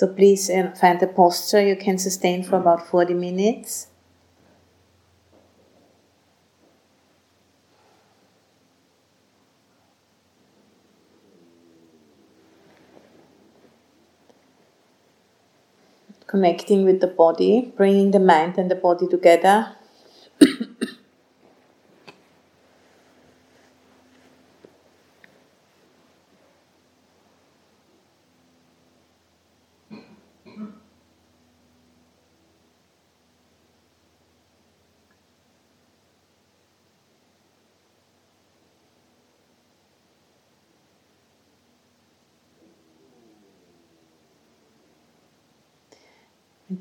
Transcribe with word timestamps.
So 0.00 0.06
please 0.06 0.48
uh, 0.48 0.72
find 0.80 1.02
a 1.02 1.06
posture 1.06 1.60
you 1.60 1.76
can 1.76 1.98
sustain 1.98 2.42
for 2.42 2.56
about 2.56 2.88
40 2.88 3.12
minutes. 3.12 3.88
Connecting 16.26 16.86
with 16.86 17.02
the 17.02 17.06
body, 17.06 17.70
bringing 17.76 18.12
the 18.12 18.18
mind 18.18 18.56
and 18.56 18.70
the 18.70 18.74
body 18.74 19.06
together. 19.06 19.76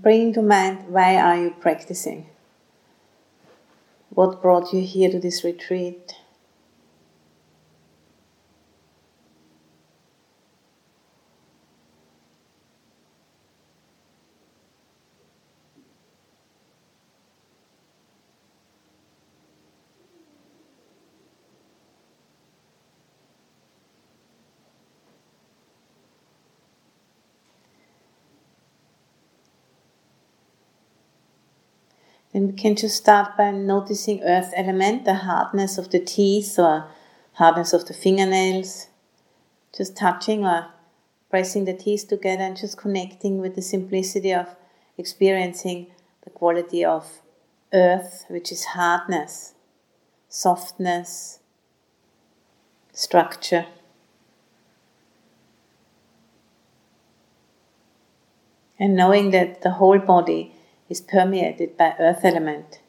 Bring 0.02 0.32
to 0.34 0.42
mind 0.42 0.88
why 0.88 1.18
are 1.18 1.44
you 1.44 1.50
practicing? 1.60 2.30
What 4.10 4.42
brought 4.42 4.74
you 4.74 4.82
here 4.82 5.12
to 5.12 5.20
this 5.20 5.44
retreat? 5.44 6.16
Then 32.34 32.48
we 32.48 32.54
can 32.54 32.76
just 32.76 32.98
start 32.98 33.36
by 33.38 33.52
noticing 33.52 34.22
earth 34.24 34.54
element, 34.56 35.06
the 35.06 35.16
hardness 35.16 35.78
of 35.78 35.90
the 35.90 36.00
teeth 36.00 36.60
or 36.60 36.88
hardness 37.34 37.74
of 37.74 37.88
the 37.88 37.94
fingernails. 37.94 38.88
Just 39.76 39.98
touching 39.98 40.46
or 40.46 40.68
pressing 41.30 41.66
the 41.66 41.74
teeth 41.74 42.08
together 42.08 42.44
and 42.44 42.58
just 42.58 42.78
connecting 42.78 43.40
with 43.40 43.56
the 43.56 43.62
simplicity 43.62 44.34
of 44.34 44.56
experiencing 44.98 45.88
the 46.24 46.30
quality 46.30 46.86
of 46.86 47.22
earth, 47.74 48.26
which 48.28 48.52
is 48.52 48.66
hardness, 48.66 49.54
softness, 50.28 51.40
structure. 52.94 53.66
And 58.78 58.96
knowing 58.96 59.32
that 59.32 59.62
the 59.62 59.72
whole 59.72 60.00
body 60.00 60.56
is 60.90 61.00
permeated 61.00 61.78
by 61.78 61.96
earth 62.00 62.26
element. 62.26 62.82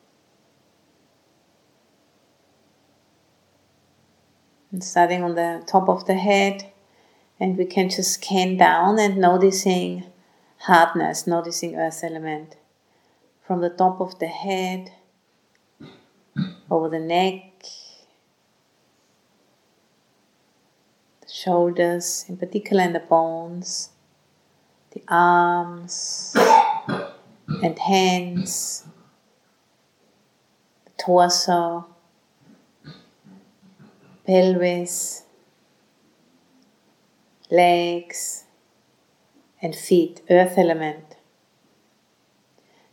And 4.72 4.82
starting 4.82 5.22
on 5.22 5.34
the 5.34 5.62
top 5.66 5.88
of 5.88 6.06
the 6.06 6.14
head, 6.14 6.72
and 7.38 7.58
we 7.58 7.66
can 7.66 7.90
just 7.90 8.14
scan 8.14 8.56
down 8.56 8.98
and 8.98 9.18
noticing 9.18 10.04
hardness, 10.58 11.26
noticing 11.26 11.76
earth 11.76 12.02
element. 12.02 12.56
From 13.46 13.60
the 13.60 13.70
top 13.70 14.00
of 14.00 14.18
the 14.18 14.28
head, 14.28 14.92
over 16.70 16.88
the 16.88 17.00
neck, 17.00 17.64
the 21.20 21.28
shoulders, 21.28 22.24
in 22.28 22.36
particular, 22.36 22.82
and 22.82 22.94
the 22.94 23.00
bones, 23.00 23.90
the 24.92 25.02
arms 25.08 26.36
and 27.62 27.78
hands, 27.78 28.84
torso, 30.98 31.86
pelvis, 34.26 35.24
legs, 37.50 38.44
and 39.62 39.74
feet, 39.74 40.22
earth 40.30 40.56
element. 40.56 41.16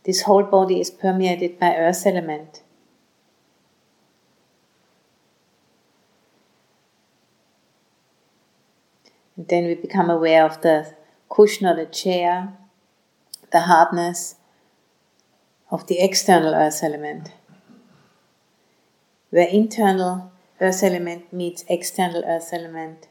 This 0.04 0.22
whole 0.22 0.44
body 0.44 0.80
is 0.80 0.90
permeated 0.90 1.58
by 1.58 1.76
earth 1.76 2.06
element. 2.06 2.62
And 9.36 9.46
then 9.48 9.66
we 9.66 9.74
become 9.74 10.10
aware 10.10 10.44
of 10.44 10.62
the 10.62 10.94
cushion 11.28 11.66
or 11.66 11.76
the 11.76 11.86
chair, 11.86 12.52
the 13.52 13.60
hardness, 13.60 14.34
of 15.70 15.86
the 15.86 16.00
external 16.00 16.54
earth 16.54 16.82
element, 16.82 17.32
where 19.30 19.48
internal 19.48 20.32
earth 20.60 20.82
element 20.82 21.32
meets 21.32 21.64
external 21.68 22.24
earth 22.24 22.50
element. 22.52 23.08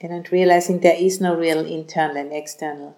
And 0.00 0.32
realizing 0.32 0.80
there 0.80 0.96
is 0.96 1.20
no 1.20 1.36
real 1.36 1.64
internal 1.66 2.16
and 2.16 2.32
external. 2.32 2.96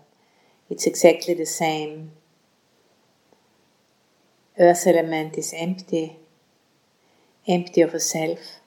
It's 0.71 0.87
exactly 0.87 1.34
the 1.34 1.47
same. 1.47 2.12
Earth 4.56 4.87
element 4.87 5.37
is 5.37 5.53
empty, 5.56 6.19
empty 7.49 7.81
of 7.81 7.93
a 7.93 7.99
self. 7.99 8.61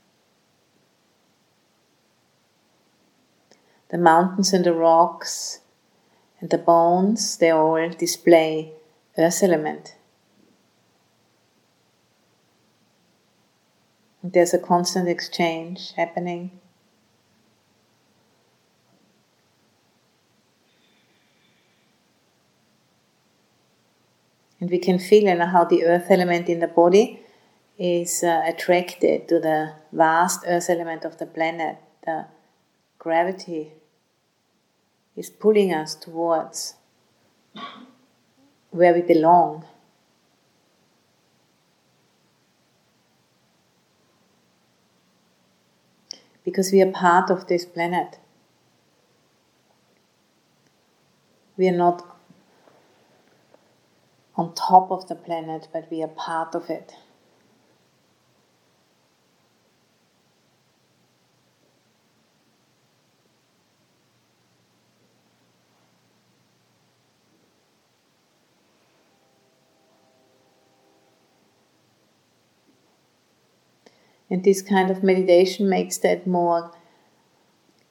The 3.90 3.98
mountains 3.98 4.52
and 4.52 4.66
the 4.66 4.74
rocks 4.74 5.62
and 6.40 6.50
the 6.50 6.58
bones, 6.58 7.38
they 7.38 7.50
all 7.50 7.90
display 7.90 8.74
earth 9.18 9.42
element. 9.42 9.96
There's 14.24 14.54
a 14.54 14.60
constant 14.60 15.08
exchange 15.08 15.94
happening. 15.96 16.60
And 24.60 24.70
we 24.70 24.80
can 24.80 24.98
feel 24.98 25.24
you 25.24 25.36
know, 25.36 25.46
how 25.46 25.64
the 25.64 25.86
earth 25.86 26.08
element 26.10 26.50
in 26.50 26.60
the 26.60 26.68
body 26.68 27.22
is 27.78 28.24
uh, 28.24 28.42
attracted 28.46 29.28
to 29.28 29.40
the 29.40 29.74
vast 29.92 30.44
earth 30.48 30.70
element 30.70 31.06
of 31.06 31.18
the 31.18 31.26
planet, 31.26 31.78
the 32.06 32.26
gravity 32.98 33.74
is 35.16 35.30
pulling 35.30 35.74
us 35.74 35.96
towards 35.96 36.76
where 38.72 38.94
we 38.94 39.02
belong. 39.02 39.66
Because 46.44 46.72
we 46.72 46.82
are 46.82 46.92
part 46.92 47.30
of 47.30 47.48
this 47.48 47.66
planet. 47.66 48.20
We 51.58 51.68
are 51.70 51.78
not 51.78 52.06
on 54.36 54.54
top 54.54 54.92
of 54.92 55.08
the 55.08 55.16
planet, 55.16 55.70
but 55.72 55.90
we 55.90 56.04
are 56.04 56.10
part 56.10 56.54
of 56.54 56.70
it. 56.70 56.94
And 74.30 74.44
this 74.44 74.62
kind 74.62 74.90
of 74.90 75.04
meditation 75.04 75.70
makes 75.70 75.98
that 76.00 76.26
more 76.26 76.72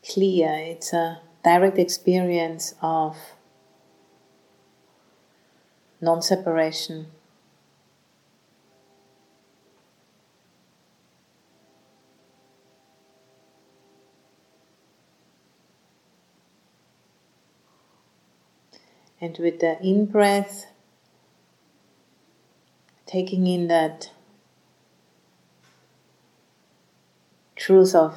clear. 0.04 0.52
It's 0.52 0.92
a 0.92 1.20
direct 1.44 1.78
experience 1.78 2.74
of 2.82 3.16
non 6.00 6.22
separation. 6.22 7.06
And 19.20 19.38
with 19.38 19.60
the 19.60 19.80
in 19.80 20.04
breath, 20.04 20.66
taking 23.06 23.46
in 23.46 23.68
that 23.68 24.10
truth 27.56 27.94
of 27.94 28.16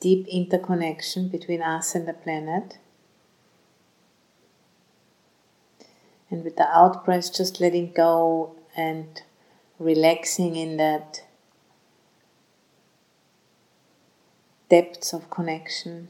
deep 0.00 0.26
interconnection 0.28 1.28
between 1.28 1.62
us 1.62 1.94
and 1.94 2.08
the 2.08 2.12
planet. 2.14 2.78
And 6.30 6.44
with 6.44 6.56
the 6.56 6.68
out 6.68 7.04
breath, 7.04 7.34
just 7.34 7.60
letting 7.60 7.92
go 7.92 8.56
and 8.76 9.22
relaxing 9.78 10.56
in 10.56 10.76
that 10.76 11.22
depths 14.68 15.12
of 15.12 15.28
connection, 15.28 16.08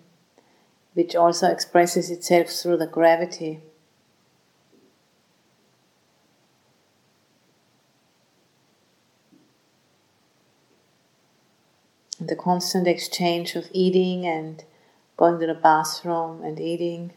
which 0.93 1.17
also 1.17 1.49
expresses 1.49 2.11
itself 2.11 2.49
through 2.49 2.76
the 2.76 2.87
gravity. 2.87 3.61
The 12.31 12.37
constant 12.37 12.87
exchange 12.87 13.56
of 13.56 13.69
eating 13.73 14.25
and 14.25 14.65
going 15.19 15.38
to 15.38 15.47
the 15.47 15.53
bathroom 15.53 16.43
and 16.43 16.59
eating. 16.59 17.12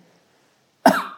and 0.85 1.13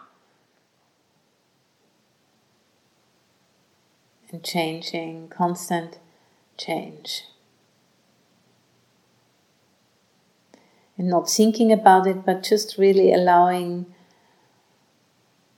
changing, 4.44 5.28
constant 5.30 5.98
change. 6.58 7.24
And 10.98 11.10
not 11.10 11.30
thinking 11.30 11.72
about 11.72 12.06
it, 12.06 12.26
but 12.26 12.44
just 12.44 12.78
really 12.78 13.14
allowing 13.14 13.86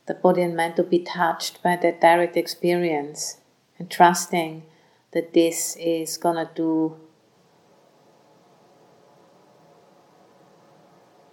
the 0.05 0.13
body 0.13 0.43
and 0.43 0.55
mind 0.55 0.75
to 0.77 0.83
be 0.83 0.99
touched 0.99 1.61
by 1.61 1.75
that 1.75 1.99
direct 1.99 2.37
experience 2.37 3.41
and 3.77 3.91
trusting 3.91 4.63
that 5.11 5.33
this 5.33 5.75
is 5.77 6.15
gonna 6.17 6.49
do 6.55 6.97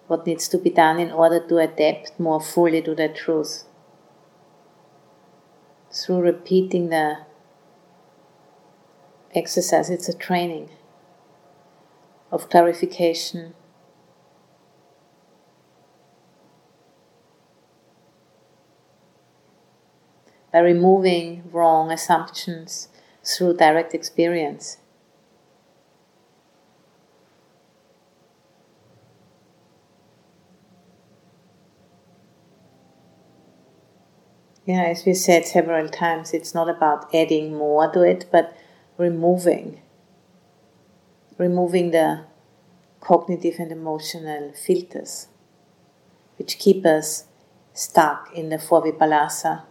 what 0.06 0.26
needs 0.26 0.48
to 0.48 0.58
be 0.58 0.70
done 0.70 0.98
in 0.98 1.10
order 1.10 1.40
to 1.40 1.58
adapt 1.58 2.18
more 2.18 2.40
fully 2.40 2.82
to 2.82 2.94
that 2.94 3.16
truth. 3.16 3.64
Through 5.90 6.20
repeating 6.20 6.90
the 6.90 7.18
exercise, 9.34 9.90
it's 9.90 10.08
a 10.08 10.16
training 10.16 10.70
of 12.30 12.50
clarification. 12.50 13.54
By 20.52 20.60
removing 20.60 21.44
wrong 21.50 21.90
assumptions 21.90 22.88
through 23.24 23.56
direct 23.56 23.94
experience. 23.94 24.78
Yeah, 34.66 34.84
as 34.84 35.04
we 35.04 35.12
said 35.12 35.46
several 35.46 35.88
times, 35.88 36.32
it's 36.32 36.54
not 36.54 36.70
about 36.70 37.14
adding 37.14 37.54
more 37.54 37.90
to 37.92 38.00
it, 38.02 38.26
but 38.32 38.56
removing. 38.96 39.82
Removing 41.36 41.90
the 41.90 42.24
cognitive 43.00 43.56
and 43.58 43.70
emotional 43.70 44.52
filters, 44.52 45.28
which 46.38 46.58
keep 46.58 46.86
us 46.86 47.26
stuck 47.74 48.30
in 48.34 48.48
the 48.48 48.58
four 48.58 48.82
vipallasa. 48.82 49.64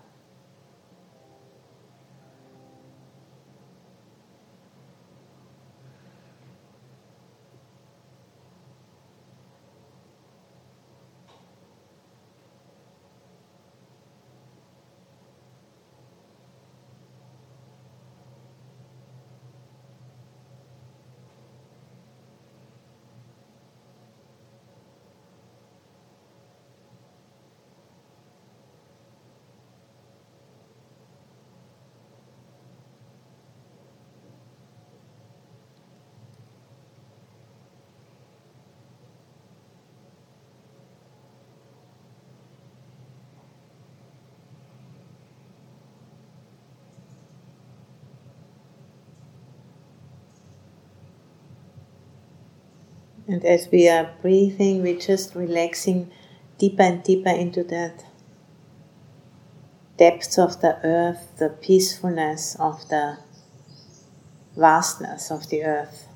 And 53.33 53.43
as 53.45 53.67
we 53.71 53.89
are 53.89 54.11
breathing, 54.21 54.83
we're 54.83 54.99
just 54.99 55.33
relaxing 55.33 56.11
deeper 56.59 56.83
and 56.83 57.01
deeper 57.01 57.31
into 57.31 57.63
that 57.63 58.05
depths 59.97 60.37
of 60.37 60.61
the 60.61 60.77
earth, 60.85 61.31
the 61.39 61.49
peacefulness 61.49 62.55
of 62.59 62.87
the 62.89 63.17
vastness 64.55 65.31
of 65.31 65.49
the 65.49 65.63
earth. 65.63 66.07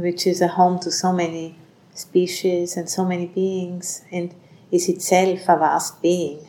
Which 0.00 0.26
is 0.26 0.40
a 0.40 0.48
home 0.48 0.78
to 0.80 0.90
so 0.90 1.12
many 1.12 1.56
species 1.94 2.76
and 2.76 2.88
so 2.88 3.04
many 3.04 3.26
beings, 3.26 4.02
and 4.10 4.34
is 4.70 4.88
itself 4.88 5.40
a 5.48 5.56
vast 5.56 6.00
being. 6.02 6.46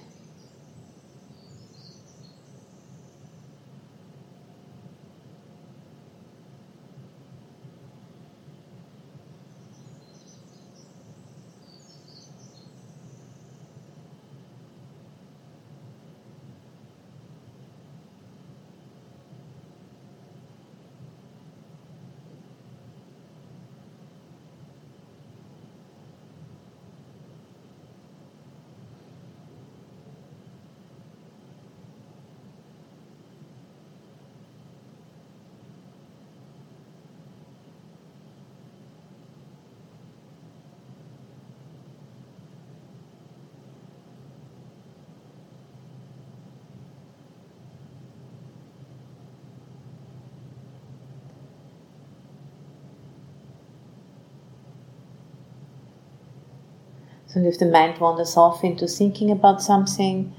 So 57.34 57.40
if 57.40 57.60
the 57.60 57.66
mind 57.66 57.98
wanders 58.00 58.36
off 58.36 58.62
into 58.62 58.88
thinking 58.88 59.32
about 59.32 59.62
something, 59.62 60.36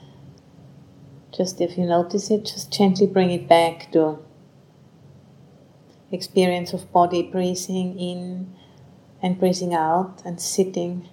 just 1.35 1.59
if 1.63 1.79
you 1.79 1.87
notice 1.87 2.31
it, 2.31 2.45
just 2.45 2.71
gently 2.71 3.07
bring 3.07 3.31
it 3.31 3.49
back 3.49 3.91
to 3.93 4.19
experience 6.11 6.75
of 6.75 6.93
body 6.93 7.23
breathing 7.23 7.99
in 7.99 8.55
and 9.23 9.41
breathing 9.41 9.73
out 9.73 10.21
and 10.27 10.39
sitting. 10.39 11.09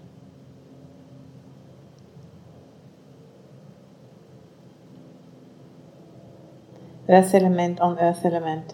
Earth 7.07 7.33
element 7.33 7.79
on 7.79 7.97
earth 7.99 8.25
element. 8.25 8.73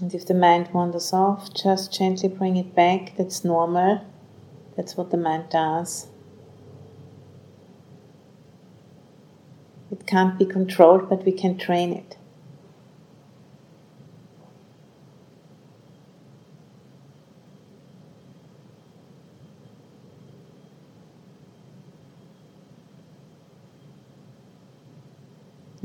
And 0.00 0.14
if 0.14 0.26
the 0.26 0.34
mind 0.34 0.70
wanders 0.72 1.12
off, 1.12 1.52
just 1.52 1.92
gently 1.92 2.30
bring 2.30 2.56
it 2.56 2.74
back. 2.74 3.12
That's 3.18 3.44
normal. 3.44 4.02
That's 4.74 4.96
what 4.96 5.10
the 5.10 5.18
mind 5.18 5.50
does. 5.50 6.06
It 9.90 10.06
can't 10.06 10.38
be 10.38 10.46
controlled, 10.46 11.10
but 11.10 11.26
we 11.26 11.32
can 11.32 11.58
train 11.58 11.92
it. 11.92 12.16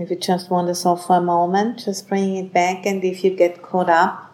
If 0.06 0.12
you 0.12 0.18
just 0.18 0.52
wanders 0.52 0.86
off 0.86 1.08
for 1.08 1.18
a 1.18 1.22
moment, 1.22 1.80
just 1.84 2.08
bring 2.08 2.36
it 2.36 2.54
back, 2.54 2.86
and 2.86 3.04
if 3.04 3.24
you 3.24 3.32
get 3.36 3.64
caught 3.64 3.90
up 3.90 4.32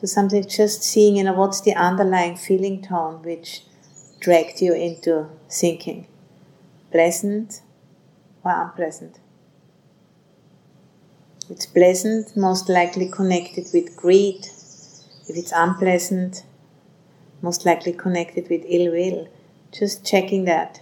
to 0.00 0.06
something, 0.06 0.42
just 0.48 0.82
seeing, 0.82 1.16
you 1.16 1.24
know, 1.24 1.34
what's 1.34 1.60
the 1.60 1.74
underlying 1.74 2.34
feeling 2.34 2.80
tone 2.80 3.22
which 3.22 3.62
dragged 4.20 4.62
you 4.62 4.72
into 4.72 5.28
thinking, 5.50 6.06
pleasant 6.90 7.60
or 8.42 8.52
unpleasant. 8.52 9.18
If 11.44 11.50
it's 11.50 11.66
pleasant, 11.66 12.34
most 12.34 12.70
likely 12.70 13.10
connected 13.10 13.66
with 13.74 13.94
greed. 13.98 14.46
If 15.28 15.36
it's 15.36 15.52
unpleasant, 15.54 16.44
most 17.42 17.66
likely 17.66 17.92
connected 17.92 18.48
with 18.48 18.64
ill 18.66 18.92
will. 18.92 19.28
Just 19.72 20.06
checking 20.06 20.46
that. 20.46 20.80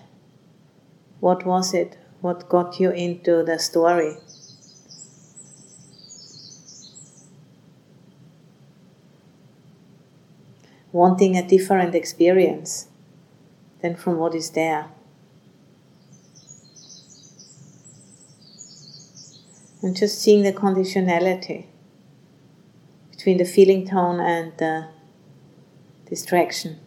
What 1.26 1.45
was 1.45 1.75
it? 1.75 1.99
What 2.21 2.49
got 2.49 2.78
you 2.78 2.92
into 2.92 3.42
the 3.42 3.59
story? 3.59 4.18
Wanting 10.92 11.37
a 11.37 11.45
different 11.45 11.97
experience 11.97 12.87
than 13.83 13.97
from 13.97 14.18
what 14.18 14.37
is 14.37 14.50
there. 14.50 14.87
And 19.83 19.97
just 19.97 20.23
seeing 20.23 20.45
the 20.45 20.52
conditionality 20.52 21.66
between 23.11 23.38
the 23.38 23.45
feeling 23.45 23.85
tone 23.85 24.21
and 24.21 24.52
the 24.59 24.90
distraction. 26.09 26.86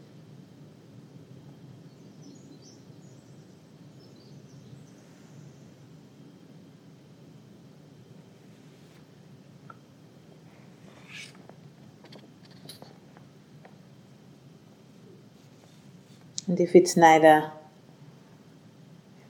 And 16.49 16.59
if 16.59 16.75
it's 16.75 16.97
neither 16.97 17.51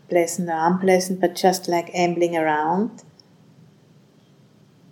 pleasant 0.07 0.47
or 0.47 0.53
unpleasant, 0.57 1.19
but 1.19 1.35
just 1.35 1.67
like 1.67 1.93
ambling 1.93 2.37
around, 2.37 3.03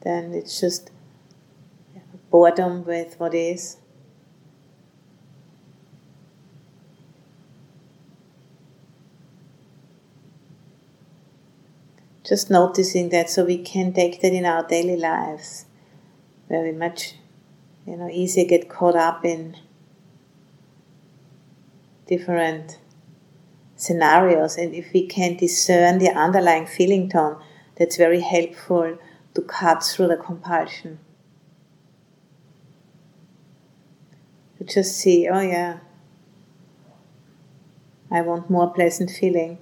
then 0.01 0.33
it's 0.33 0.59
just 0.59 0.91
boredom 2.29 2.83
with 2.83 3.17
what 3.17 3.33
is. 3.33 3.77
Just 12.25 12.51
noticing 12.51 13.07
that 13.07 13.29
so 13.29 13.45
we 13.45 13.57
can 13.57 13.93
take 13.93 14.19
that 14.19 14.33
in 14.33 14.45
our 14.45 14.67
daily 14.67 14.97
lives. 14.97 15.63
Very 16.49 16.73
much, 16.73 17.15
you 17.85 17.95
know, 17.95 18.09
easier 18.09 18.43
get 18.45 18.67
caught 18.67 18.97
up 18.97 19.23
in 19.23 19.55
different 22.07 22.79
scenarios, 23.75 24.57
and 24.57 24.73
if 24.73 24.91
we 24.93 25.05
can 25.05 25.37
discern 25.37 25.99
the 25.99 26.09
underlying 26.09 26.65
feeling 26.65 27.09
tone, 27.09 27.37
that's 27.75 27.95
very 27.97 28.21
helpful 28.21 28.97
to 29.35 29.41
cut 29.41 29.83
through 29.83 30.07
the 30.07 30.17
compulsion. 30.17 30.99
To 34.57 34.63
just 34.63 34.97
see, 34.97 35.27
oh 35.29 35.41
yeah, 35.41 35.77
I 38.09 38.21
want 38.21 38.49
more 38.49 38.73
pleasant 38.73 39.11
feeling. 39.11 39.59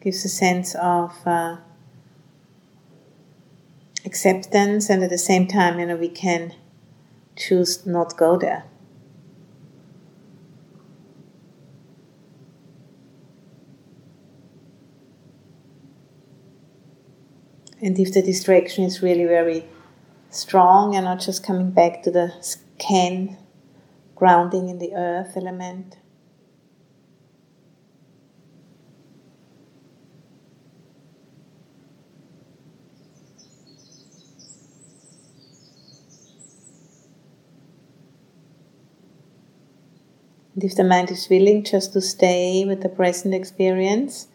gives 0.00 0.24
a 0.24 0.28
sense 0.28 0.74
of 0.74 1.12
uh, 1.26 1.56
acceptance, 4.04 4.90
and 4.90 5.02
at 5.04 5.10
the 5.10 5.18
same 5.18 5.46
time, 5.46 5.78
you 5.78 5.86
know, 5.86 5.96
we 5.96 6.08
can 6.08 6.52
choose 7.36 7.86
not 7.86 8.16
go 8.16 8.36
there. 8.36 8.64
And 17.84 17.98
if 17.98 18.14
the 18.14 18.22
distraction 18.22 18.82
is 18.82 19.02
really 19.02 19.26
very 19.26 19.66
strong 20.30 20.96
and 20.96 21.04
not 21.04 21.20
just 21.20 21.44
coming 21.44 21.70
back 21.70 22.02
to 22.04 22.10
the 22.10 22.32
scan, 22.40 23.36
grounding 24.14 24.70
in 24.70 24.78
the 24.78 24.94
earth 24.94 25.36
element. 25.36 25.98
And 40.54 40.64
if 40.64 40.74
the 40.74 40.84
mind 40.84 41.10
is 41.10 41.28
willing 41.28 41.64
just 41.64 41.92
to 41.92 42.00
stay 42.00 42.64
with 42.64 42.80
the 42.80 42.88
present 42.88 43.34
experience, 43.34 44.28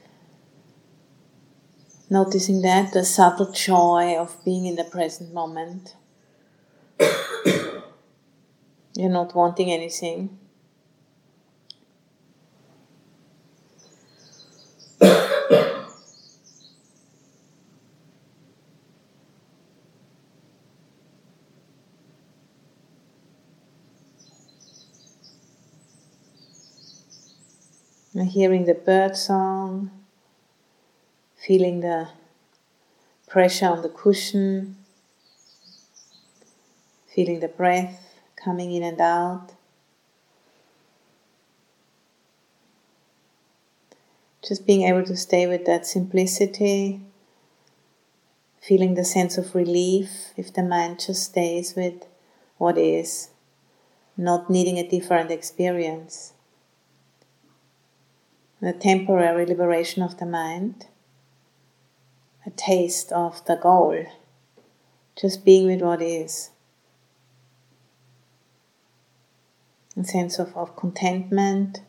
Noticing 2.11 2.61
that, 2.63 2.91
the 2.91 3.05
subtle 3.05 3.51
joy 3.51 4.17
of 4.17 4.43
being 4.43 4.65
in 4.65 4.75
the 4.75 4.83
present 4.83 5.31
moment. 5.31 5.95
You're 8.95 9.11
not 9.11 9.35
wanting 9.35 9.69
anything. 9.69 10.39
hearing 28.25 28.65
the 28.65 28.73
bird 28.73 29.15
song 29.15 29.98
feeling 31.39 31.79
the 31.79 32.09
pressure 33.27 33.67
on 33.67 33.81
the 33.81 33.89
cushion, 33.89 34.75
feeling 37.13 37.39
the 37.39 37.47
breath 37.47 38.19
coming 38.35 38.71
in 38.71 38.83
and 38.83 38.99
out. 38.99 39.53
Just 44.45 44.65
being 44.65 44.83
able 44.83 45.03
to 45.03 45.15
stay 45.15 45.47
with 45.47 45.65
that 45.65 45.85
simplicity, 45.85 47.01
feeling 48.61 48.95
the 48.95 49.05
sense 49.05 49.37
of 49.37 49.55
relief 49.55 50.33
if 50.35 50.53
the 50.53 50.63
mind 50.63 50.99
just 50.99 51.23
stays 51.23 51.75
with 51.75 52.05
what 52.57 52.77
is, 52.77 53.29
not 54.17 54.49
needing 54.49 54.77
a 54.77 54.87
different 54.87 55.31
experience. 55.31 56.33
The 58.61 58.73
temporary 58.73 59.45
liberation 59.45 60.03
of 60.03 60.17
the 60.17 60.25
mind 60.25 60.87
a 62.49 62.51
taste 62.51 63.11
of 63.11 63.45
the 63.45 63.55
goal, 63.55 64.05
just 65.15 65.45
being 65.45 65.67
with 65.67 65.81
what 65.81 66.01
is. 66.01 66.49
A 69.95 70.03
sense 70.03 70.39
of, 70.39 70.55
of 70.57 70.75
contentment. 70.75 71.81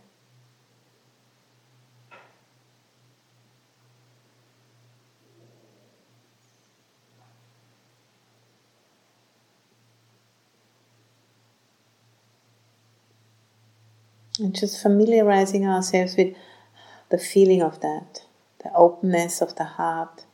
And 14.39 14.55
just 14.55 14.83
familiarizing 14.83 15.67
ourselves 15.67 16.17
with 16.17 16.35
the 17.11 17.19
feeling 17.19 17.63
of 17.63 17.81
that, 17.81 18.25
the 18.63 18.73
openness 18.75 19.41
of 19.41 19.57
the 19.57 19.65
heart. 19.65 20.25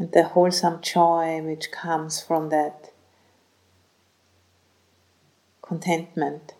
And 0.00 0.12
the 0.12 0.22
wholesome 0.22 0.80
joy 0.80 1.42
which 1.42 1.70
comes 1.70 2.22
from 2.22 2.48
that 2.48 2.90
contentment. 5.60 6.54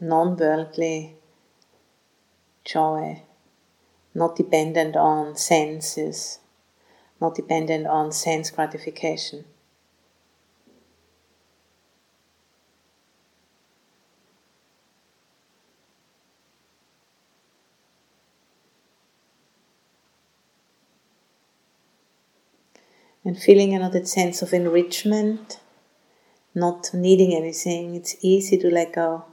Non 0.00 0.36
worldly 0.36 1.14
joy, 2.64 3.22
not 4.12 4.34
dependent 4.34 4.96
on 4.96 5.36
senses, 5.36 6.40
not 7.20 7.36
dependent 7.36 7.86
on 7.86 8.10
sense 8.10 8.50
gratification. 8.50 9.44
And 23.26 23.38
feeling 23.38 23.74
another 23.74 24.02
sense 24.06 24.40
of 24.40 24.54
enrichment, 24.54 25.60
not 26.54 26.90
needing 26.94 27.34
anything. 27.34 27.94
It's 27.94 28.16
easy 28.22 28.58
to 28.58 28.70
let 28.70 28.92
go. 28.94 29.26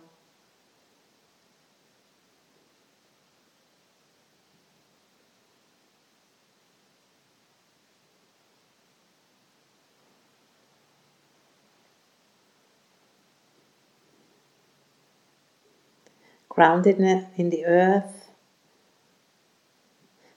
Grounded 16.48 17.02
in 17.36 17.50
the 17.50 17.66
earth, 17.66 18.23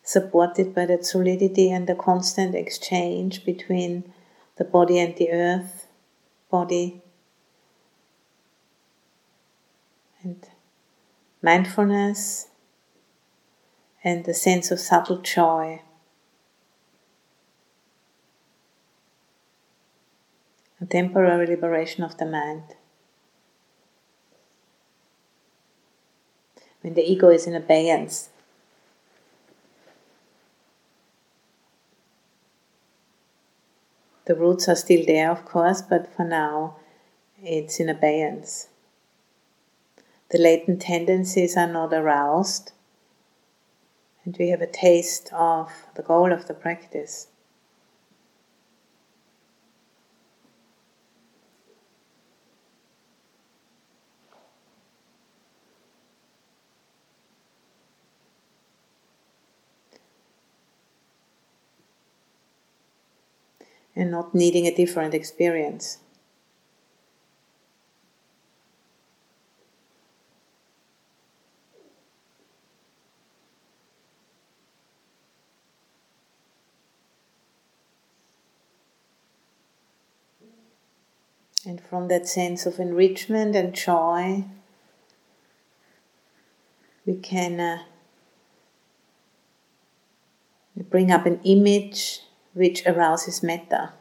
supported 0.07 0.73
by 0.73 0.87
that 0.87 1.05
solidity 1.05 1.69
and 1.69 1.89
the 1.89 1.95
constant 1.97 2.55
exchange 2.55 3.45
between 3.45 4.05
the 4.55 4.65
body 4.65 5.01
and 5.01 5.17
the 5.17 5.33
earth, 5.33 5.89
body, 6.49 7.03
and 10.23 10.47
mindfulness, 11.43 12.47
and 14.05 14.25
the 14.25 14.33
sense 14.33 14.71
of 14.71 14.79
subtle 14.79 15.19
joy. 15.19 15.83
A 20.81 20.87
temporary 20.87 21.49
liberation 21.49 22.05
of 22.05 22.17
the 22.19 22.27
mind. 22.27 22.77
When 26.83 26.95
the 26.95 27.03
ego 27.03 27.29
is 27.29 27.49
in 27.49 27.57
abeyance, 27.57 28.29
The 34.27 34.35
roots 34.35 34.69
are 34.69 34.77
still 34.77 35.05
there, 35.07 35.31
of 35.31 35.45
course, 35.45 35.83
but 35.83 36.13
for 36.13 36.25
now 36.25 36.77
it's 37.43 37.79
in 37.81 37.89
abeyance. 37.89 38.69
The 40.31 40.39
latent 40.39 40.83
tendencies 40.83 41.57
are 41.57 41.73
not 41.73 41.93
aroused, 41.93 42.73
and 44.25 44.37
we 44.37 44.49
have 44.49 44.61
a 44.61 44.67
taste 44.67 45.33
of 45.33 45.71
the 45.95 46.03
goal 46.03 46.33
of 46.33 46.49
the 46.49 46.55
practice. 46.55 47.29
And 63.97 64.11
not 64.11 64.35
needing 64.35 64.67
a 64.67 64.77
different 64.77 65.15
experience. 65.15 65.99
And 81.65 81.81
from 81.81 82.07
that 82.09 82.29
sense 82.29 82.65
of 82.65 82.79
enrichment 82.79 83.57
and 83.57 83.75
joy, 83.75 84.45
we 87.05 87.17
can 87.17 87.59
uh, 87.59 87.79
bring 90.77 91.11
up 91.11 91.27
an 91.27 91.41
image 91.43 92.21
which 92.57 92.87
arouses 92.87 93.43
metta. 93.43 93.93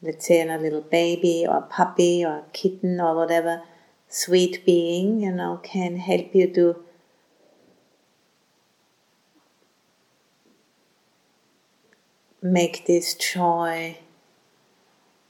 Let's 0.00 0.26
say 0.26 0.40
in 0.40 0.48
a 0.48 0.56
little 0.56 0.80
baby 0.80 1.44
or 1.46 1.58
a 1.58 1.62
puppy 1.62 2.24
or 2.24 2.38
a 2.38 2.44
kitten 2.54 2.98
or 2.98 3.14
whatever 3.14 3.62
sweet 4.08 4.64
being, 4.64 5.20
you 5.20 5.32
know, 5.32 5.60
can 5.62 5.96
help 5.96 6.34
you 6.34 6.50
to 6.54 6.82
make 12.40 12.86
this 12.86 13.14
joy 13.14 13.98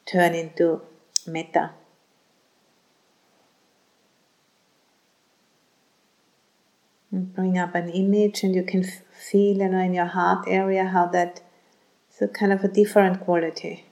turn 0.07 0.33
into 0.35 0.81
metta. 1.27 1.73
Bring 7.11 7.59
up 7.59 7.75
an 7.75 7.91
image, 7.91 8.43
and 8.43 8.55
you 8.55 8.63
can 8.63 8.85
feel, 8.85 9.59
you 9.59 9.69
know, 9.69 9.81
in 9.81 9.93
your 9.93 10.07
heart 10.07 10.47
area 10.49 10.87
how 10.87 11.07
that 11.07 11.43
so 12.23 12.29
kind 12.29 12.53
of 12.53 12.63
a 12.63 12.69
different 12.69 13.19
quality. 13.19 13.85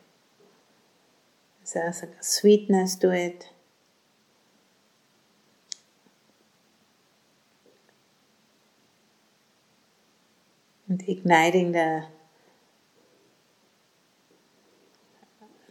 There's 1.75 2.01
a 2.05 2.09
sweetness 2.21 2.95
to 2.97 3.11
it. 3.11 3.49
And 10.88 11.03
igniting 11.09 11.73
the 11.73 12.05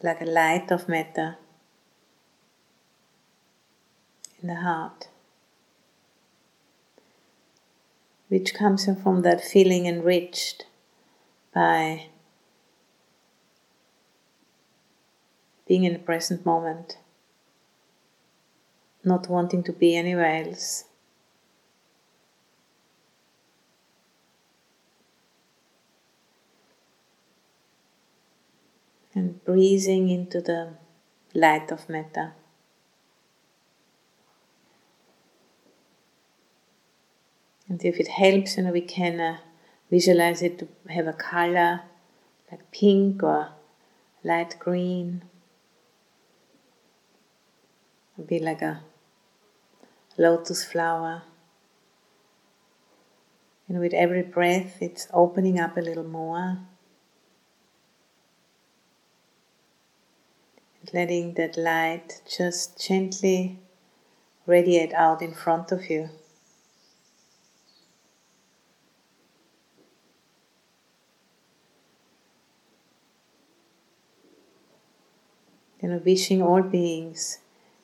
like 0.03 0.19
a 0.19 0.25
light 0.25 0.69
of 0.69 0.89
metta 0.89 1.37
in 4.41 4.49
the 4.49 4.55
heart, 4.55 5.07
which 8.27 8.53
comes 8.53 8.85
from 9.01 9.21
that 9.21 9.41
feeling 9.41 9.85
enriched 9.85 10.65
by 11.53 12.09
being 15.69 15.83
in 15.83 15.93
the 15.93 15.99
present 15.99 16.43
moment, 16.47 16.97
not 19.03 19.29
wanting 19.29 19.61
to 19.63 19.71
be 19.71 19.95
anywhere 19.95 20.43
else. 20.43 20.85
And 29.13 29.43
breathing 29.45 30.09
into 30.09 30.41
the 30.41 30.73
light 31.35 31.71
of 31.71 31.87
metta. 31.87 32.33
And 37.67 37.85
if 37.85 37.99
it 37.99 38.07
helps, 38.07 38.57
you 38.57 38.63
know, 38.63 38.71
we 38.71 38.81
can 38.81 39.19
uh, 39.19 39.37
visualize 39.91 40.41
it 40.41 40.57
to 40.59 40.67
have 40.87 41.05
a 41.05 41.13
color 41.13 41.81
like 42.49 42.71
pink 42.71 43.21
or 43.21 43.49
light 44.23 44.55
green 44.57 45.21
be 48.27 48.39
like 48.39 48.61
a 48.61 48.81
lotus 50.17 50.63
flower. 50.63 51.23
And 53.67 53.79
with 53.79 53.93
every 53.93 54.23
breath, 54.23 54.81
it's 54.81 55.07
opening 55.13 55.59
up 55.59 55.77
a 55.77 55.81
little 55.81 56.03
more. 56.03 56.59
And 60.81 60.93
letting 60.93 61.35
that 61.35 61.57
light 61.57 62.21
just 62.27 62.79
gently 62.85 63.59
radiate 64.45 64.93
out 64.93 65.21
in 65.21 65.33
front 65.33 65.71
of 65.71 65.89
you. 65.89 66.09
You 75.81 75.89
know, 75.89 76.01
wishing 76.03 76.41
all 76.41 76.61
beings 76.61 77.37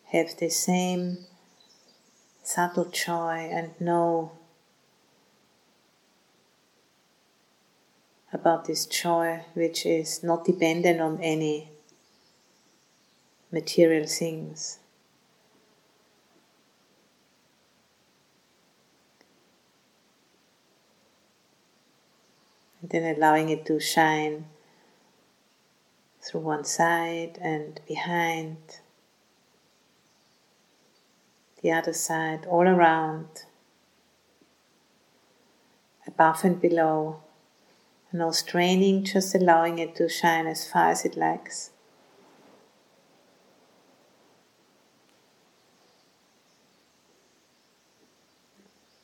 have 0.07 0.37
the 0.37 0.49
same 0.49 1.25
subtle 2.43 2.85
joy 2.85 3.49
and 3.51 3.79
know 3.81 4.31
about 8.31 8.65
this 8.65 8.85
joy 8.85 9.43
which 9.53 9.85
is 9.85 10.23
not 10.23 10.45
dependent 10.45 11.01
on 11.01 11.19
any 11.21 11.71
material 13.51 14.05
things. 14.05 14.79
And 22.81 22.89
then 22.91 23.15
allowing 23.15 23.49
it 23.49 23.65
to 23.65 23.79
shine 23.79 24.45
through 26.21 26.41
one 26.41 26.65
side 26.65 27.39
and 27.41 27.79
behind 27.87 28.57
the 31.65 31.71
other 31.71 31.93
side, 31.93 32.45
all 32.45 32.67
around, 32.67 33.25
above 36.05 36.43
and 36.43 36.61
below. 36.61 37.21
No 38.13 38.29
straining, 38.29 39.03
just 39.03 39.33
allowing 39.33 39.79
it 39.79 39.95
to 39.95 40.07
shine 40.07 40.45
as 40.45 40.69
far 40.69 40.91
as 40.91 41.05
it 41.05 41.17
likes. 41.17 41.71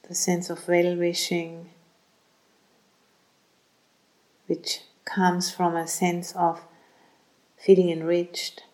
The 0.08 0.14
sense 0.14 0.52
of 0.52 0.68
well 0.68 0.96
wishing, 0.96 1.72
which 4.46 4.82
comes 5.04 5.50
from 5.50 5.76
a 5.76 5.88
sense 5.88 6.32
of 6.34 6.62
feeling 7.58 7.90
enriched. 7.90 8.66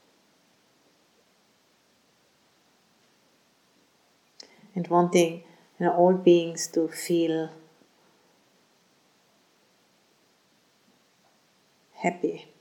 And 4.77 4.87
wanting 4.89 5.41
you 5.79 5.87
know, 5.87 5.93
all 5.93 6.13
beings 6.13 6.67
to 6.67 6.87
feel 6.87 7.49
happy. 11.95 12.53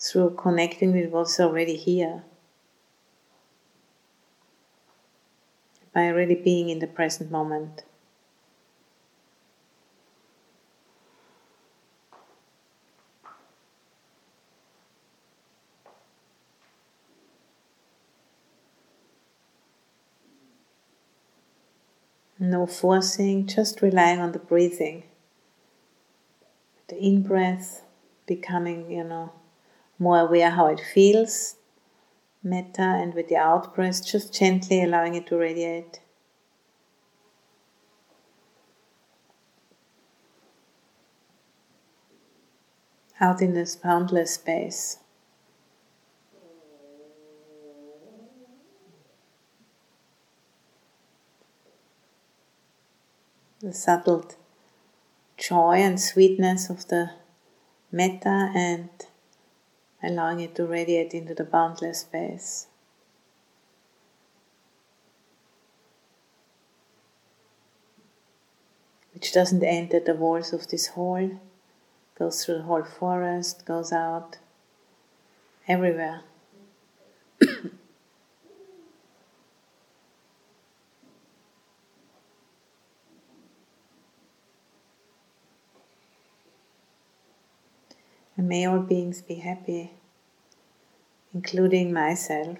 Through 0.00 0.36
connecting 0.36 0.94
with 0.94 1.10
what's 1.10 1.38
already 1.38 1.76
here. 1.76 2.24
By 5.92 6.08
really 6.08 6.34
being 6.34 6.70
in 6.70 6.78
the 6.78 6.86
present 6.86 7.30
moment. 7.30 7.84
No 22.54 22.66
forcing, 22.66 23.48
just 23.48 23.82
relying 23.82 24.20
on 24.20 24.30
the 24.30 24.38
breathing. 24.38 25.02
The 26.86 26.96
in 26.96 27.24
breath, 27.24 27.82
becoming, 28.26 28.92
you 28.92 29.02
know, 29.02 29.32
more 29.98 30.20
aware 30.20 30.50
how 30.50 30.66
it 30.66 30.78
feels, 30.78 31.56
metta, 32.44 32.82
and 33.02 33.12
with 33.12 33.26
the 33.26 33.38
out 33.38 33.74
breath, 33.74 34.06
just 34.06 34.32
gently 34.32 34.84
allowing 34.84 35.16
it 35.16 35.26
to 35.26 35.36
radiate. 35.36 35.98
Out 43.18 43.42
in 43.42 43.54
this 43.54 43.74
boundless 43.74 44.34
space. 44.34 44.98
The 53.64 53.72
subtle 53.72 54.30
joy 55.38 55.76
and 55.76 55.98
sweetness 55.98 56.68
of 56.68 56.86
the 56.88 57.10
metta 57.90 58.52
and 58.54 58.90
allowing 60.02 60.40
it 60.40 60.54
to 60.54 60.66
radiate 60.66 61.14
into 61.14 61.34
the 61.34 61.44
boundless 61.44 62.00
space. 62.00 62.66
Which 69.14 69.32
doesn't 69.32 69.64
end 69.64 69.94
at 69.94 70.04
the 70.04 70.14
walls 70.14 70.52
of 70.52 70.68
this 70.68 70.88
hall, 70.88 71.40
goes 72.18 72.44
through 72.44 72.58
the 72.58 72.62
whole 72.64 72.84
forest, 72.84 73.64
goes 73.64 73.92
out 73.92 74.36
everywhere. 75.66 76.22
may 88.48 88.66
all 88.66 88.80
beings 88.80 89.22
be 89.22 89.36
happy, 89.36 89.92
including 91.32 91.92
myself, 91.92 92.58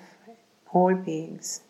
all 0.72 0.94
beings. 0.94 1.62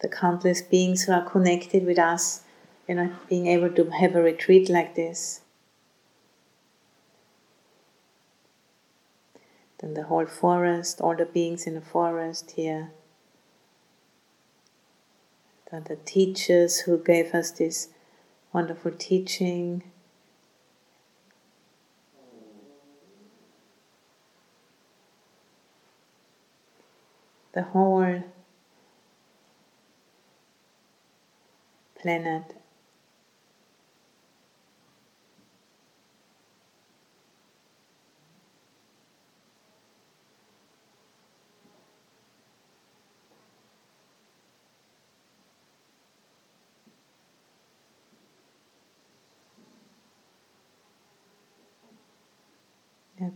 the 0.00 0.08
countless 0.08 0.62
beings 0.62 1.04
who 1.04 1.12
are 1.12 1.28
connected 1.28 1.84
with 1.84 1.98
us, 1.98 2.42
you 2.88 2.94
know, 2.94 3.12
being 3.28 3.46
able 3.46 3.70
to 3.70 3.90
have 3.90 4.14
a 4.14 4.22
retreat 4.22 4.68
like 4.68 4.94
this. 4.94 5.40
Then 9.78 9.94
the 9.94 10.04
whole 10.04 10.26
forest, 10.26 11.00
all 11.00 11.14
the 11.14 11.24
beings 11.24 11.66
in 11.66 11.74
the 11.74 11.80
forest 11.80 12.52
here, 12.52 12.90
then 15.70 15.84
the 15.84 15.96
teachers 15.96 16.80
who 16.80 16.98
gave 16.98 17.34
us 17.34 17.50
this 17.52 17.88
wonderful 18.52 18.92
teaching. 18.92 19.82
The 27.52 27.62
whole 27.62 28.22
planet 32.00 32.57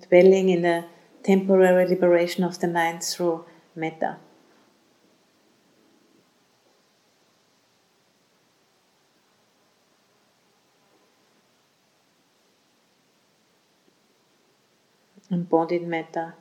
dwelling 0.09 0.49
in 0.49 0.63
the 0.63 0.85
temporary 1.23 1.87
liberation 1.87 2.45
of 2.45 2.59
the 2.61 2.69
mind 2.69 3.03
through 3.03 3.45
metta. 3.75 4.19
Embodied 15.31 15.87
metta. 15.87 16.35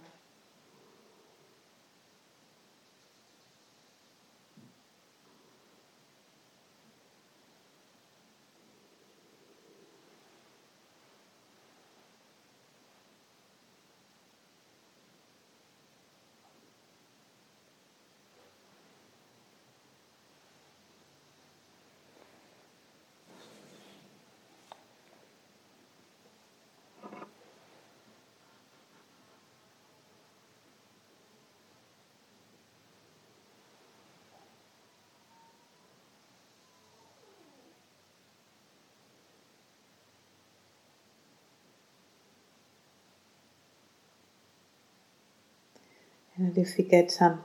And 46.42 46.58
if 46.58 46.76
we 46.76 46.84
get 46.84 47.12
some 47.12 47.44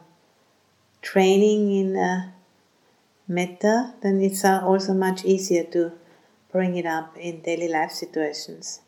training 1.03 1.71
in 1.71 1.97
uh, 1.99 2.31
metta, 3.29 3.93
then 4.01 4.23
it's 4.23 4.43
uh, 4.43 4.63
also 4.65 4.95
much 4.95 5.23
easier 5.23 5.65
to 5.65 5.93
bring 6.51 6.79
it 6.79 6.87
up 6.87 7.15
in 7.19 7.43
daily 7.43 7.69
life 7.69 7.91
situations. 7.91 8.81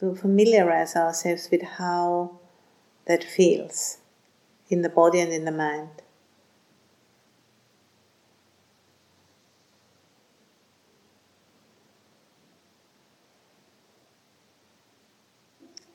To 0.00 0.16
familiarize 0.16 0.96
ourselves 0.96 1.48
with 1.52 1.62
how 1.62 2.40
that 3.06 3.22
feels 3.22 3.98
in 4.68 4.82
the 4.82 4.88
body 4.88 5.20
and 5.20 5.32
in 5.32 5.44
the 5.44 5.52
mind. 5.52 6.02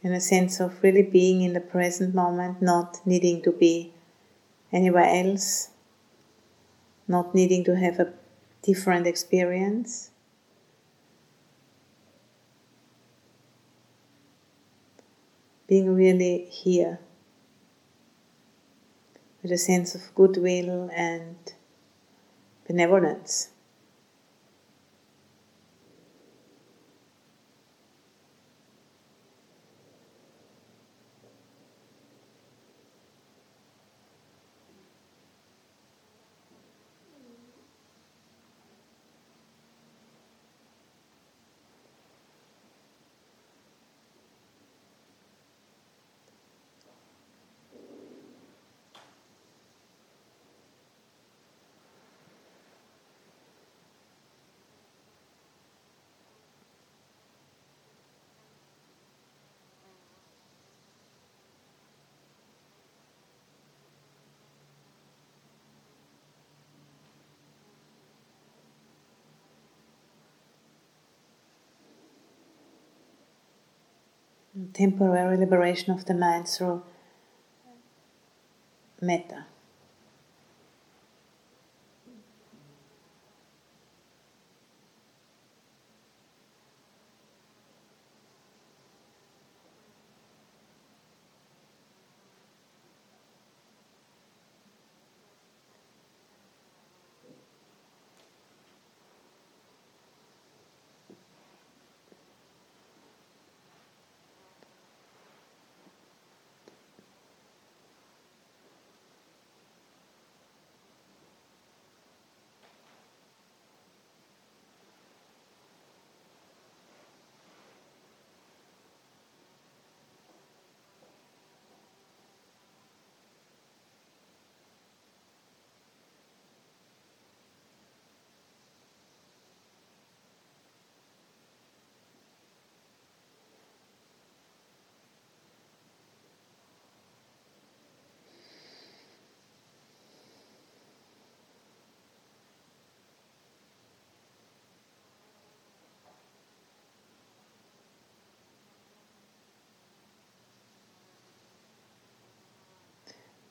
In 0.02 0.14
a 0.14 0.22
sense 0.22 0.60
of 0.60 0.82
really 0.82 1.04
being 1.04 1.42
in 1.42 1.54
the 1.54 1.60
present 1.60 2.16
moment, 2.16 2.62
not 2.62 3.00
needing 3.06 3.42
to 3.42 3.52
be 3.52 3.94
anywhere 4.72 5.10
else, 5.10 5.70
not 7.08 7.36
needing 7.36 7.64
to 7.66 7.76
have 7.76 8.00
a 8.00 8.14
different 8.62 9.08
experience. 9.08 10.12
Being 15.68 15.94
really 15.94 16.46
here 16.46 17.00
with 19.42 19.52
a 19.52 19.58
sense 19.58 19.96
of 19.96 20.14
goodwill 20.16 20.90
and 20.94 21.36
benevolence. 22.68 23.50
Temporary 74.74 75.38
liberation 75.38 75.93
of 75.93 76.06
the 76.06 76.13
mind 76.13 76.48
through 76.48 76.84
metta. 79.02 79.45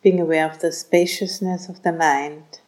Being 0.02 0.20
aware 0.20 0.48
of 0.48 0.60
the 0.60 0.72
spaciousness 0.72 1.68
of 1.68 1.82
the 1.82 1.92
mind. 1.92 2.60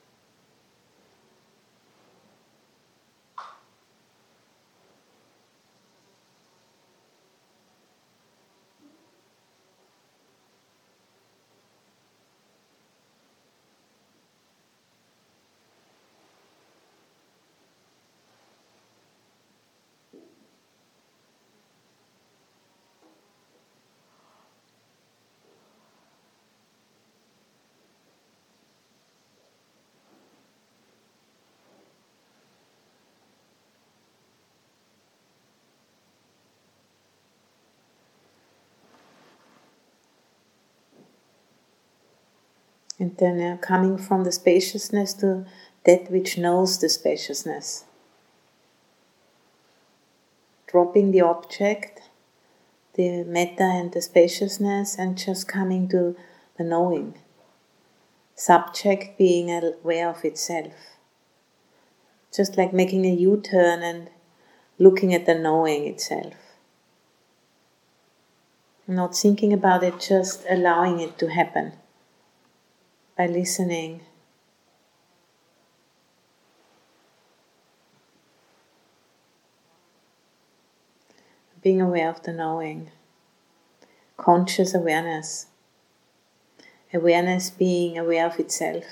And 43.01 43.17
then 43.17 43.41
uh, 43.41 43.57
coming 43.57 43.97
from 43.97 44.25
the 44.25 44.31
spaciousness 44.31 45.15
to 45.15 45.47
that 45.87 46.11
which 46.11 46.37
knows 46.37 46.79
the 46.79 46.91
spaciousness. 46.91 47.85
Dropping 50.67 51.11
the 51.11 51.23
object, 51.23 52.03
the 52.95 53.25
metta 53.25 53.63
and 53.63 53.91
the 53.91 54.03
spaciousness, 54.03 54.99
and 54.99 55.17
just 55.17 55.49
coming 55.49 55.89
to 55.89 56.15
the 56.59 56.63
knowing. 56.63 57.15
Subject 58.35 59.17
being 59.17 59.51
aware 59.51 60.11
of 60.11 60.23
itself. 60.23 60.75
Just 62.37 62.59
like 62.59 62.75
making 62.75 63.07
a 63.07 63.15
U 63.15 63.41
turn 63.41 63.83
and 63.83 64.11
looking 64.79 65.15
at 65.15 65.25
the 65.25 65.35
knowing 65.35 65.87
itself. 65.87 66.35
Not 68.87 69.17
thinking 69.17 69.55
about 69.55 69.83
it, 69.83 69.99
just 69.99 70.45
allowing 70.51 71.01
it 71.01 71.19
to 71.19 71.31
happen 71.31 71.73
by 73.21 73.27
listening. 73.27 74.01
Being 81.63 81.83
aware 81.83 82.09
of 82.09 82.23
the 82.23 82.33
knowing, 82.33 82.91
conscious 84.17 84.73
awareness, 84.73 85.49
awareness 86.95 87.51
being 87.51 87.99
aware 87.99 88.25
of 88.25 88.41
itself. 88.41 88.85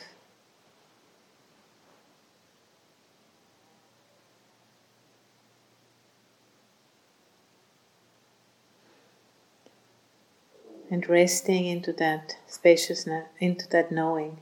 And 10.99 11.09
resting 11.09 11.65
into 11.67 11.93
that 11.93 12.37
spaciousness, 12.49 13.29
into 13.39 13.69
that 13.69 13.93
knowing. 13.93 14.41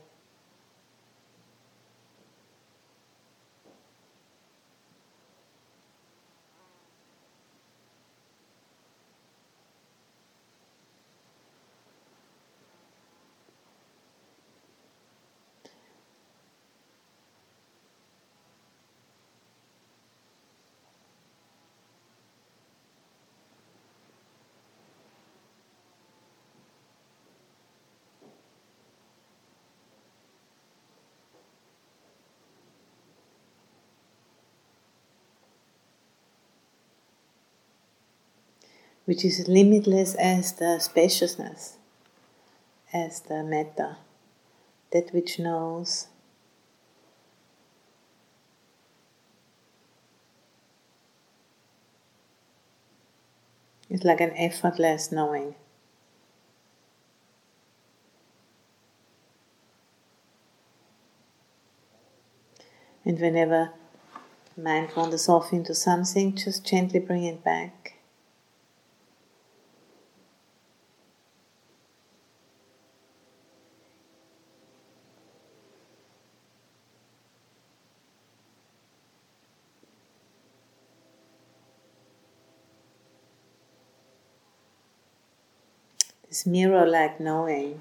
Which 39.07 39.25
is 39.25 39.49
limitless 39.49 40.14
as 40.16 40.53
the 40.55 40.79
spaciousness, 40.81 41.79
as 42.92 43.21
the 43.21 43.42
metta, 43.42 43.99
that 44.92 45.12
which 45.14 45.38
knows. 45.38 46.09
It's 53.88 54.05
like 54.05 54.21
an 54.21 54.33
effortless 54.37 55.12
knowing. 55.12 55.55
And 63.05 63.21
whenever 63.21 63.71
mind 64.57 64.90
wanders 64.97 65.29
off 65.29 65.53
into 65.53 65.77
something, 65.77 66.35
just 66.35 66.66
gently 66.66 66.99
bring 66.99 67.23
it 67.23 67.45
back. 67.45 67.96
This 86.37 86.44
mirror 86.44 86.85
like 86.85 87.18
knowing. 87.18 87.81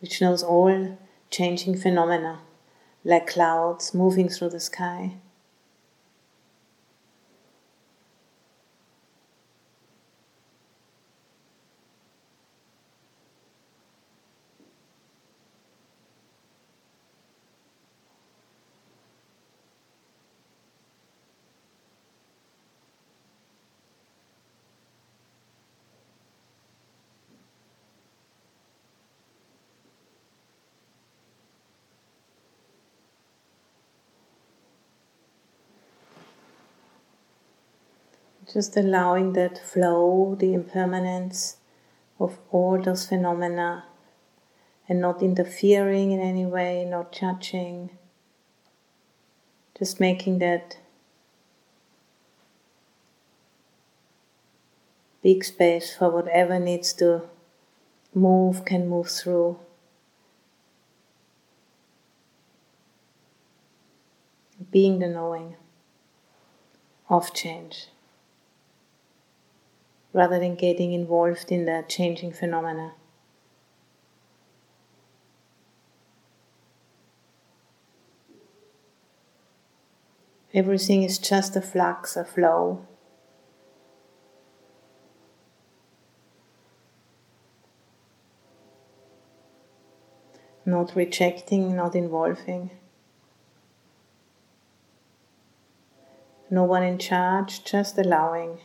which 0.00 0.20
knows 0.20 0.42
all 0.42 0.98
changing 1.30 1.76
phenomena, 1.76 2.40
like 3.04 3.28
clouds 3.28 3.94
moving 3.94 4.28
through 4.28 4.50
the 4.50 4.58
sky. 4.58 5.14
Just 38.52 38.76
allowing 38.76 39.34
that 39.34 39.58
flow, 39.58 40.34
the 40.36 40.54
impermanence 40.54 41.58
of 42.18 42.38
all 42.50 42.82
those 42.82 43.06
phenomena, 43.06 43.84
and 44.88 45.00
not 45.00 45.22
interfering 45.22 46.10
in 46.10 46.20
any 46.20 46.44
way, 46.44 46.84
not 46.84 47.12
judging. 47.12 47.90
Just 49.78 50.00
making 50.00 50.40
that 50.40 50.78
big 55.22 55.44
space 55.44 55.94
for 55.96 56.10
whatever 56.10 56.58
needs 56.58 56.92
to 56.94 57.22
move 58.12 58.64
can 58.64 58.88
move 58.88 59.08
through. 59.08 59.60
Being 64.72 64.98
the 64.98 65.06
knowing 65.06 65.54
of 67.08 67.32
change 67.32 67.86
rather 70.12 70.38
than 70.38 70.54
getting 70.54 70.92
involved 70.92 71.52
in 71.52 71.66
the 71.66 71.84
changing 71.88 72.32
phenomena. 72.32 72.92
Everything 80.52 81.04
is 81.04 81.18
just 81.18 81.54
a 81.54 81.60
flux, 81.60 82.16
a 82.16 82.24
flow. 82.24 82.84
Not 90.66 90.96
rejecting, 90.96 91.76
not 91.76 91.94
involving. 91.94 92.72
No 96.50 96.64
one 96.64 96.82
in 96.82 96.98
charge, 96.98 97.62
just 97.64 97.96
allowing. 97.96 98.58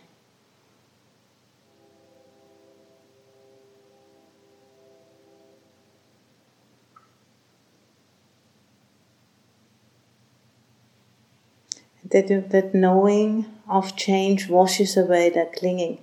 That, 12.23 12.49
that 12.51 12.73
knowing 12.73 13.45
of 13.67 13.97
change 13.97 14.47
washes 14.47 14.95
away 14.95 15.29
that 15.29 15.51
clinging. 15.51 15.99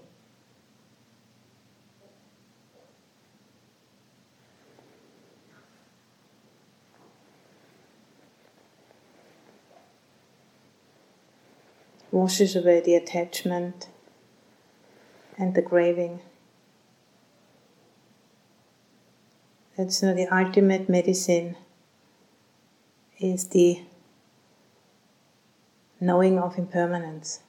Washes 12.10 12.54
away 12.54 12.80
the 12.80 12.94
attachment 12.94 13.88
and 15.38 15.54
the 15.54 15.62
craving. 15.62 16.20
That's 19.78 20.02
not 20.02 20.16
the 20.16 20.26
ultimate 20.26 20.90
medicine, 20.90 21.56
is 23.18 23.48
the 23.48 23.80
knowing 26.02 26.36
of 26.36 26.58
impermanence. 26.58 27.40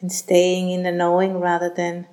And 0.00 0.12
staying 0.12 0.70
in 0.70 0.82
the 0.82 0.92
knowing 0.92 1.40
rather 1.40 1.72
than 1.74 2.06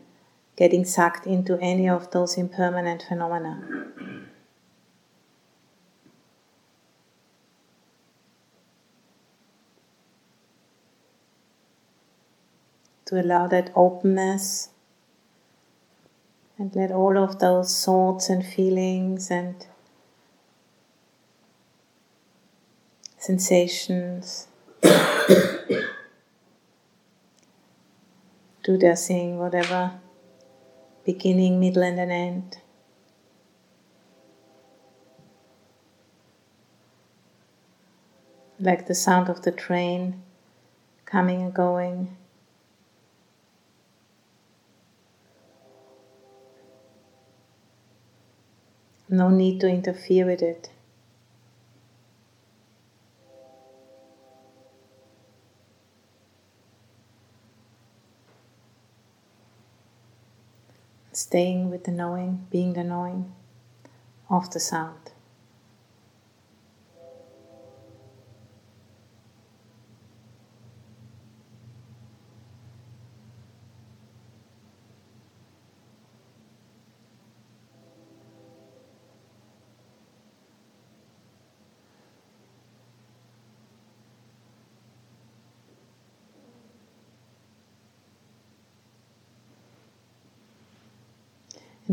getting 0.55 0.85
sucked 0.85 1.27
into 1.27 1.59
any 1.59 1.89
of 1.89 2.09
those 2.11 2.37
impermanent 2.37 3.03
phenomena. 3.07 3.85
to 13.05 13.21
allow 13.21 13.45
that 13.45 13.71
openness 13.75 14.69
and 16.57 16.75
let 16.75 16.91
all 16.91 17.19
of 17.19 17.37
those 17.37 17.85
thoughts 17.85 18.29
and 18.29 18.43
feelings 18.43 19.29
and 19.29 19.67
sensations 23.25 24.47
do 28.63 28.77
their 28.77 28.95
thing, 28.95 29.39
whatever 29.39 29.99
beginning, 31.05 31.59
middle, 31.59 31.83
and 31.83 31.99
an 31.99 32.11
end. 32.11 32.57
Like 38.59 38.85
the 38.85 38.95
sound 38.95 39.29
of 39.29 39.41
the 39.41 39.51
train 39.51 40.21
coming 41.05 41.41
and 41.41 41.53
going. 41.53 42.15
No 49.09 49.29
need 49.29 49.59
to 49.61 49.67
interfere 49.67 50.25
with 50.25 50.41
it. 50.43 50.69
Staying 61.15 61.69
with 61.69 61.85
the 61.85 61.91
knowing, 61.91 62.45
being 62.51 62.73
the 62.73 62.83
knowing 62.83 63.33
of 64.29 64.51
the 64.51 64.59
sound. 64.59 65.14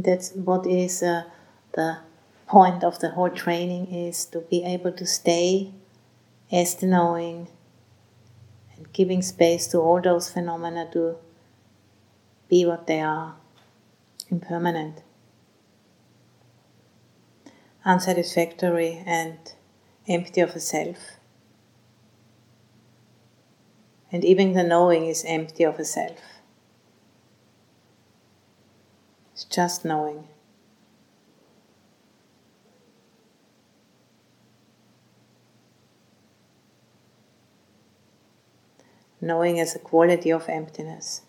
That's 0.05 0.33
what 0.33 0.67
is 0.67 1.03
uh, 1.03 1.25
the 1.73 1.99
point 2.47 2.85
of 2.85 2.99
the 3.01 3.11
whole 3.11 3.31
training 3.31 3.87
is 3.93 4.25
to 4.27 4.41
be 4.41 4.65
able 4.65 4.93
to 4.93 5.07
stay 5.07 5.73
as 6.51 6.75
the 6.75 6.87
knowing 6.87 7.49
and 8.77 8.93
giving 8.93 9.23
space 9.23 9.67
to 9.69 9.79
all 9.79 10.01
those 10.01 10.31
phenomena 10.31 10.89
to 10.93 11.17
be 12.49 12.67
what 12.67 12.87
they 12.87 13.01
are, 13.01 13.37
impermanent, 14.31 15.03
unsatisfactory, 17.85 19.03
and 19.07 19.39
empty 20.07 20.41
of 20.43 20.51
a 20.51 20.61
self. 20.61 20.99
And 24.11 24.23
even 24.23 24.53
the 24.53 24.63
knowing 24.63 25.07
is 25.07 25.25
empty 25.27 25.65
of 25.65 25.79
a 25.79 25.85
self. 25.87 26.32
It's 29.33 29.45
just 29.45 29.85
knowing. 29.85 30.29
Knowing 39.21 39.57
is 39.59 39.75
a 39.75 39.79
quality 39.79 40.31
of 40.31 40.49
emptiness. 40.49 41.23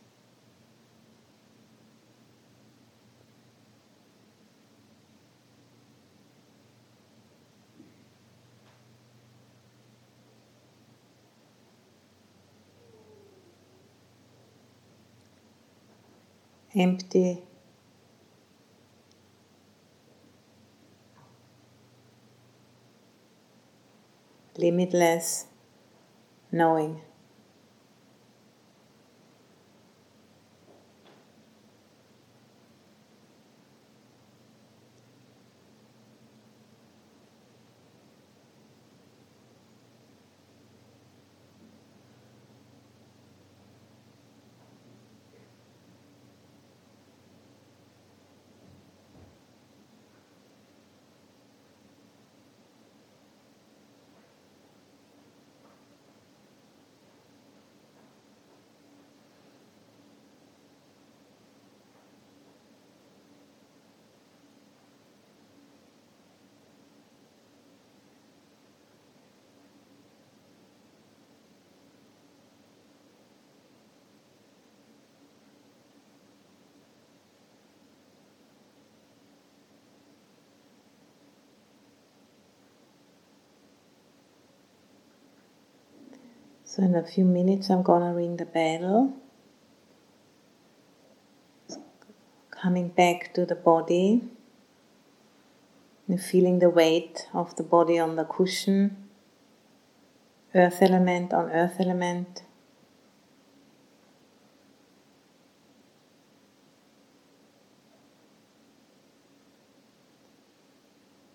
empty 16.75 17.43
limitless 24.57 25.45
knowing. 26.51 27.01
So, 86.75 86.81
in 86.81 86.95
a 86.95 87.03
few 87.03 87.23
minutes, 87.23 87.69
I'm 87.69 87.83
gonna 87.83 88.15
ring 88.15 88.37
the 88.37 88.47
bell. 88.47 89.13
Coming 92.49 92.87
back 92.87 93.31
to 93.35 93.45
the 93.45 93.53
body 93.53 94.23
and 96.07 96.19
feeling 96.19 96.57
the 96.57 96.71
weight 96.71 97.27
of 97.31 97.55
the 97.57 97.61
body 97.61 97.99
on 97.99 98.15
the 98.15 98.23
cushion, 98.23 99.07
earth 100.55 100.81
element 100.81 101.31
on 101.31 101.51
earth 101.51 101.75
element. 101.79 102.41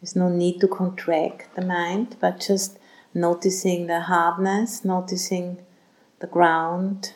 There's 0.00 0.16
no 0.16 0.28
need 0.28 0.60
to 0.62 0.66
contract 0.66 1.54
the 1.54 1.64
mind, 1.64 2.16
but 2.18 2.40
just 2.40 2.80
noticing 3.14 3.86
the 3.86 4.00
hardness, 4.00 4.84
noticing 4.84 5.58
the 6.20 6.26
ground. 6.26 7.14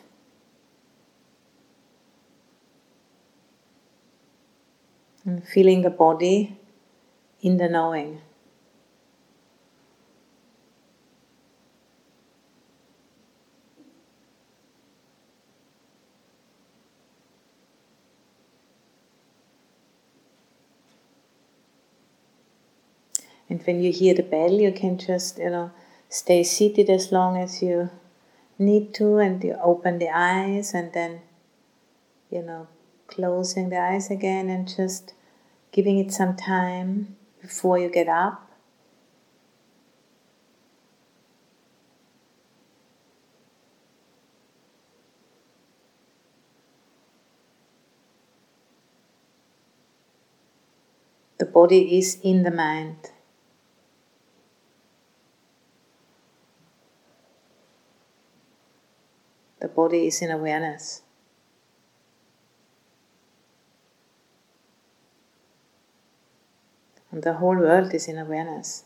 And 5.24 5.47
feeling 5.47 5.82
the 5.82 5.90
body 5.90 6.59
in 7.40 7.57
the 7.57 7.68
knowing. 7.68 8.20
And 23.49 23.62
when 23.66 23.82
you 23.82 23.93
hear 23.93 24.14
the 24.14 24.22
bell, 24.22 24.51
you 24.51 24.72
can 24.72 24.97
just, 24.97 25.38
you 25.38 25.51
know, 25.51 25.70
stay 26.13 26.45
seated 26.45 26.91
as 26.91 27.11
long 27.11 27.39
as 27.39 27.63
you 27.63 27.89
need 28.59 28.93
to 28.93 29.17
and 29.17 29.43
you 29.43 29.57
open 29.63 29.99
the 29.99 30.11
eyes 30.15 30.75
and 30.75 30.93
then 30.93 31.23
you 32.31 32.43
know 32.43 32.69
closing 33.07 33.71
the 33.71 33.81
eyes 33.81 34.11
again 34.11 34.51
and 34.51 34.69
just 34.77 35.15
giving 35.71 35.99
it 35.99 36.13
some 36.13 36.37
time 36.37 37.17
before 37.41 37.79
you 37.79 37.89
get 37.89 38.09
up. 38.09 38.51
The 51.39 51.47
body 51.47 51.99
is 51.99 52.19
in 52.23 52.43
the 52.43 52.51
mind 52.51 53.13
The 59.63 59.69
body 59.69 60.09
is 60.09 60.21
in 60.21 60.33
awareness. 60.33 61.03
And 67.13 67.23
the 67.23 67.35
whole 67.35 67.57
world 67.57 67.95
is 67.95 68.09
in 68.09 68.19
awareness. 68.19 68.83